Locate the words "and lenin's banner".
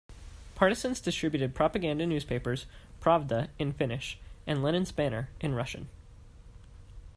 4.47-5.29